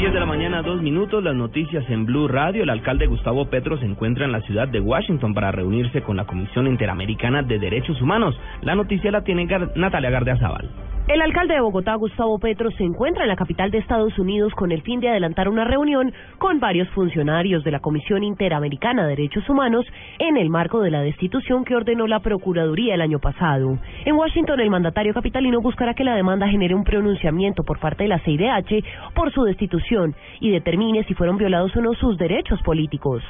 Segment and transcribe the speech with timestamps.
[0.00, 2.62] 10 de la mañana, dos minutos, las noticias en Blue Radio.
[2.62, 6.24] El alcalde Gustavo Petro se encuentra en la ciudad de Washington para reunirse con la
[6.24, 8.34] Comisión Interamericana de Derechos Humanos.
[8.62, 10.70] La noticia la tiene Natalia Gardea Zaval.
[11.10, 14.70] El alcalde de Bogotá, Gustavo Petro, se encuentra en la capital de Estados Unidos con
[14.70, 19.48] el fin de adelantar una reunión con varios funcionarios de la Comisión Interamericana de Derechos
[19.48, 19.84] Humanos
[20.20, 23.76] en el marco de la destitución que ordenó la Procuraduría el año pasado.
[24.04, 28.08] En Washington, el mandatario capitalino buscará que la demanda genere un pronunciamiento por parte de
[28.10, 33.20] la CIDH por su destitución y determine si fueron violados o no sus derechos políticos.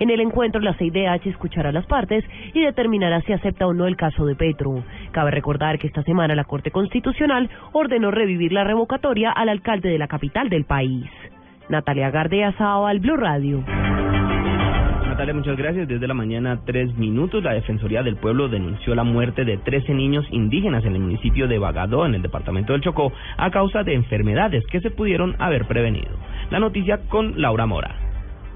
[0.00, 3.86] En el encuentro, la CIDH escuchará a las partes y determinará si acepta o no
[3.86, 4.82] el caso de Petro.
[5.12, 7.27] Cabe recordar que esta semana la Corte Constitucional
[7.72, 11.06] ordenó revivir la revocatoria al alcalde de la capital del país.
[11.68, 13.62] Natalia Gardea al Blue Radio.
[15.06, 15.88] Natalia, muchas gracias.
[15.88, 20.24] Desde la mañana, tres minutos, la Defensoría del Pueblo denunció la muerte de 13 niños
[20.30, 24.64] indígenas en el municipio de Bagadó, en el departamento del Chocó, a causa de enfermedades
[24.66, 26.10] que se pudieron haber prevenido.
[26.50, 28.07] La noticia con Laura Mora.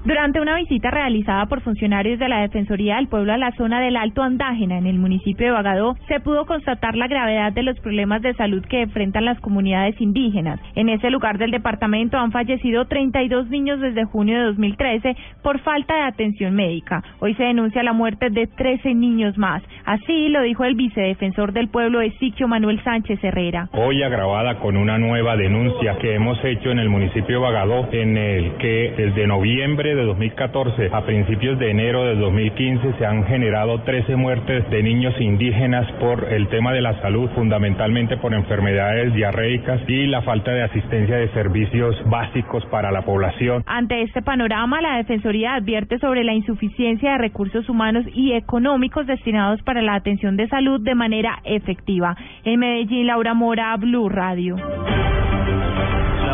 [0.05, 3.95] Durante una visita realizada por funcionarios de la Defensoría del Pueblo a la zona del
[3.95, 8.21] Alto Andágena en el municipio de Bagadó, se pudo constatar la gravedad de los problemas
[8.21, 10.59] de salud que enfrentan las comunidades indígenas.
[10.75, 15.95] En ese lugar del departamento han fallecido 32 niños desde junio de 2013 por falta
[15.95, 17.01] de atención médica.
[17.21, 19.63] Hoy se denuncia la muerte de 13 niños más.
[19.85, 23.69] Así lo dijo el vicedefensor del pueblo, Esiquio Manuel Sánchez Herrera.
[23.71, 28.17] Hoy agravada con una nueva denuncia que hemos hecho en el municipio de Bagadó, en
[28.17, 33.81] el que desde noviembre de 2014 a principios de enero de 2015 se han generado
[33.81, 39.81] 13 muertes de niños indígenas por el tema de la salud, fundamentalmente por enfermedades diarreicas
[39.87, 43.63] y la falta de asistencia de servicios básicos para la población.
[43.65, 49.61] Ante este panorama, la Defensoría advierte sobre la insuficiencia de recursos humanos y económicos destinados
[49.63, 52.15] para la atención de salud de manera efectiva.
[52.43, 54.55] En Medellín, Laura Mora, Blue Radio.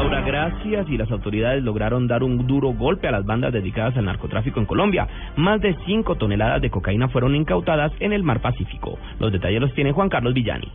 [0.09, 4.59] Gracias y las autoridades lograron dar un duro golpe a las bandas dedicadas al narcotráfico
[4.59, 5.07] en Colombia.
[5.37, 8.97] Más de 5 toneladas de cocaína fueron incautadas en el mar Pacífico.
[9.19, 10.71] Los detalles los tiene Juan Carlos Villani.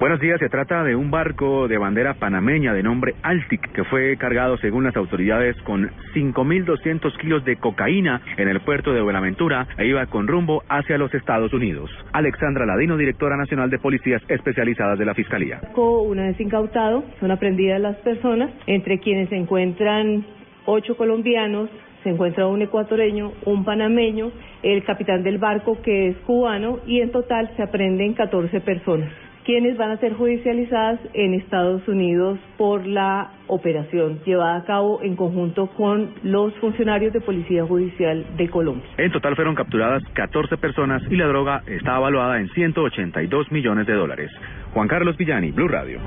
[0.00, 4.16] Buenos días, se trata de un barco de bandera panameña de nombre Altic que fue
[4.16, 9.86] cargado según las autoridades con 5.200 kilos de cocaína en el puerto de Buenaventura e
[9.86, 11.90] iba con rumbo hacia los Estados Unidos.
[12.14, 15.60] Alexandra Ladino, directora nacional de policías especializadas de la Fiscalía.
[15.76, 20.24] Una vez incautado, son aprendidas las personas, entre quienes se encuentran
[20.64, 21.68] ocho colombianos,
[22.04, 24.32] se encuentra un ecuatoriano, un panameño,
[24.62, 29.12] el capitán del barco que es cubano y en total se aprenden 14 personas
[29.44, 35.16] quienes van a ser judicializadas en Estados Unidos por la operación llevada a cabo en
[35.16, 38.88] conjunto con los funcionarios de Policía Judicial de Colombia.
[38.98, 43.94] En total fueron capturadas 14 personas y la droga está evaluada en 182 millones de
[43.94, 44.30] dólares.
[44.72, 46.00] Juan Carlos Villani, Blue Radio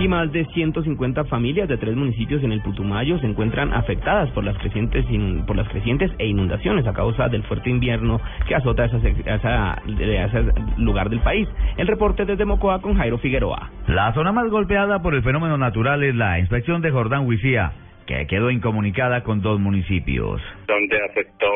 [0.00, 4.44] y más de 150 familias de tres municipios en el Putumayo se encuentran afectadas por
[4.44, 5.04] las crecientes
[5.46, 8.18] por las crecientes e inundaciones a causa del fuerte invierno
[8.48, 11.46] que azota esa, esa, ese lugar del país.
[11.76, 13.70] El reporte desde Mocoa con Jairo Figueroa.
[13.88, 17.72] La zona más golpeada por el fenómeno natural es la inspección de Jordán Huicía
[18.10, 20.42] que quedó incomunicada con dos municipios.
[20.66, 21.46] Donde afectó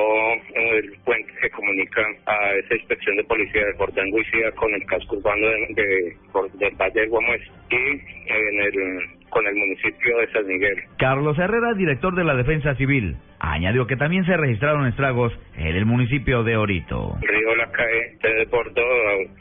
[0.54, 5.16] el puente que comunica a esa inspección de policía de Jordán Guicía con el casco
[5.16, 6.16] urbano de,
[6.54, 10.76] del Valle de Guamués y en el con el municipio de San Miguel.
[10.96, 15.84] Carlos Herrera, director de la Defensa Civil, añadió que también se registraron estragos en el
[15.84, 17.16] municipio de Orito.
[17.20, 18.82] Río La Cae se desbordó,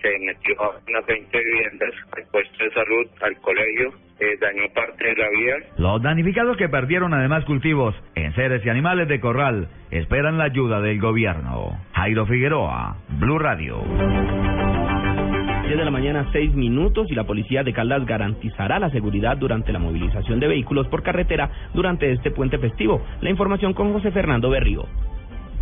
[0.01, 5.05] se metió a unas 20 viviendas, al puesto de salud, al colegio, eh, dañó parte
[5.05, 5.55] de la vía.
[5.77, 10.81] Los damnificados que perdieron además cultivos en seres y animales de corral esperan la ayuda
[10.81, 11.79] del gobierno.
[11.93, 13.83] Jairo Figueroa, Blue Radio
[15.77, 19.79] de la mañana, seis minutos, y la policía de Caldas garantizará la seguridad durante la
[19.79, 23.01] movilización de vehículos por carretera durante este puente festivo.
[23.21, 24.85] La información con José Fernando Berrío.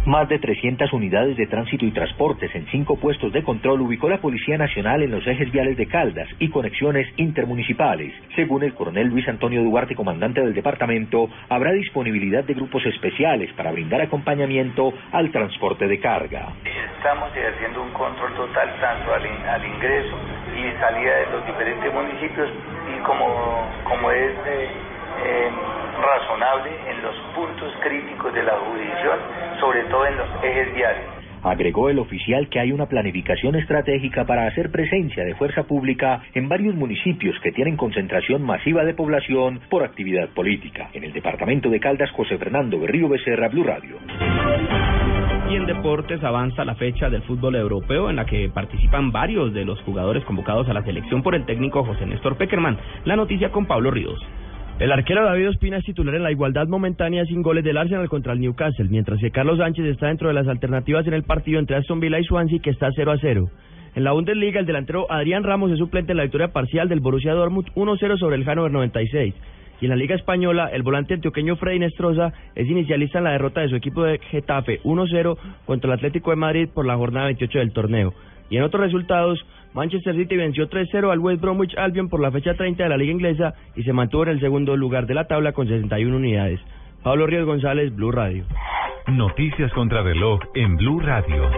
[0.06, 4.18] Más de 300 unidades de tránsito y transportes en cinco puestos de control ubicó la
[4.18, 8.12] Policía Nacional en los ejes viales de Caldas y conexiones intermunicipales.
[8.36, 13.72] Según el coronel Luis Antonio Duarte, comandante del departamento, habrá disponibilidad de grupos especiales para
[13.72, 16.48] brindar acompañamiento al transporte de carga.
[16.98, 20.16] Estamos ejerciendo un control total tanto al, ingreso
[20.58, 22.50] y salida de los diferentes municipios
[22.90, 24.32] y como, como es...
[24.48, 29.20] Eh, razonable en los puntos críticos de la jurisdicción,
[29.60, 31.22] sobre todo en los ejes viales.
[31.44, 36.48] Agregó el oficial que hay una planificación estratégica para hacer presencia de fuerza pública en
[36.48, 40.90] varios municipios que tienen concentración masiva de población por actividad política.
[40.94, 43.98] En el departamento de Caldas, José Fernando Berrío Becerra, Blue Radio.
[45.50, 49.66] Y en deportes avanza la fecha del fútbol europeo en la que participan varios de
[49.66, 52.78] los jugadores convocados a la selección por el técnico José Néstor Peckerman.
[53.04, 54.20] La noticia con Pablo Ríos.
[54.82, 58.34] El arquero David Ospina es titular en la igualdad momentánea sin goles del Arsenal contra
[58.34, 61.76] el Newcastle, mientras que Carlos Sánchez está dentro de las alternativas en el partido entre
[61.76, 63.48] Aston Villa y Swansea, que está 0 a 0.
[63.94, 67.36] En la Bundesliga, el delantero Adrián Ramos es suplente en la victoria parcial del Borussia
[67.36, 69.36] Dortmund 1-0 sobre el Hannover 96.
[69.82, 73.62] Y en la Liga Española, el volante antioqueño Freddy Nestroza es inicialista en la derrota
[73.62, 75.38] de su equipo de Getafe 1-0
[75.68, 78.16] contra el Atlético de Madrid por la jornada 28 del torneo.
[78.50, 82.54] Y en otros resultados, Manchester City venció 3-0 al West Bromwich Albion por la fecha
[82.56, 85.54] 30 de la Liga Inglesa y se mantuvo en el segundo lugar de la tabla
[85.54, 86.60] con 61 unidades.
[87.04, 88.44] Pablo Ríos González, Blue Radio.
[89.08, 91.50] Noticias contra reloj en Blue Radio.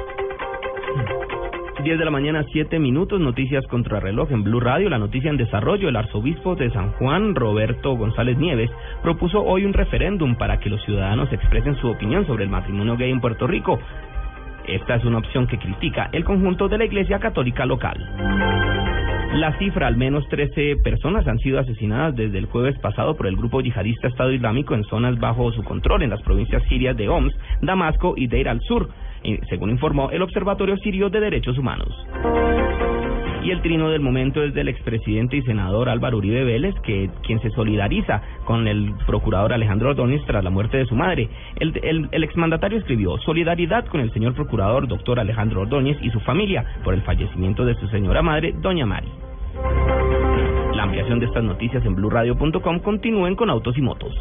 [1.84, 4.90] 10 de la mañana, 7 minutos, noticias contra reloj en Blue Radio.
[4.90, 8.72] La noticia en desarrollo, el arzobispo de San Juan, Roberto González Nieves,
[9.02, 13.12] propuso hoy un referéndum para que los ciudadanos expresen su opinión sobre el matrimonio gay
[13.12, 13.80] en Puerto Rico.
[14.68, 17.98] Esta es una opción que critica el conjunto de la Iglesia Católica local.
[19.34, 23.36] La cifra, al menos 13 personas han sido asesinadas desde el jueves pasado por el
[23.36, 27.34] grupo yihadista Estado Islámico en zonas bajo su control en las provincias sirias de Homs,
[27.62, 28.90] Damasco y Deir al-Sur,
[29.50, 31.90] según informó el Observatorio Sirio de Derechos Humanos.
[33.44, 37.42] Y el trino del momento es del expresidente y senador Álvaro Uribe Vélez, que quien
[37.42, 41.28] se solidariza con el procurador Alejandro Ordóñez tras la muerte de su madre.
[41.58, 46.94] El, exmandatario escribió solidaridad con el señor procurador doctor Alejandro Ordóñez y su familia por
[46.94, 49.10] el fallecimiento de su señora madre, doña Mari.
[50.74, 54.14] La ampliación de estas noticias en blurradio.com continúen con autos y motos.